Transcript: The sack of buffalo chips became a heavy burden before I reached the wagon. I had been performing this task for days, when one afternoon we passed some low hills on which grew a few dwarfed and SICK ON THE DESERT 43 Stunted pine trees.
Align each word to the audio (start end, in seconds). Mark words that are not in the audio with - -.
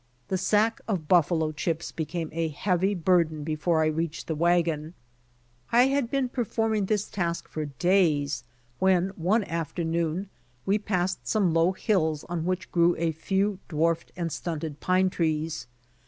The 0.29 0.37
sack 0.39 0.81
of 0.87 1.07
buffalo 1.07 1.51
chips 1.51 1.91
became 1.91 2.29
a 2.33 2.47
heavy 2.47 2.95
burden 2.95 3.43
before 3.43 3.83
I 3.83 3.85
reached 3.85 4.25
the 4.25 4.33
wagon. 4.33 4.95
I 5.71 5.83
had 5.89 6.09
been 6.09 6.27
performing 6.27 6.85
this 6.87 7.05
task 7.07 7.47
for 7.47 7.65
days, 7.65 8.43
when 8.79 9.09
one 9.09 9.43
afternoon 9.43 10.29
we 10.65 10.79
passed 10.79 11.27
some 11.27 11.53
low 11.53 11.73
hills 11.73 12.23
on 12.23 12.45
which 12.45 12.71
grew 12.71 12.95
a 12.97 13.11
few 13.11 13.59
dwarfed 13.69 14.11
and 14.17 14.31
SICK 14.31 14.47
ON 14.47 14.53
THE 14.55 14.59
DESERT 14.71 14.79
43 14.79 14.79
Stunted 14.79 14.79
pine 14.79 15.09
trees. 15.11 15.67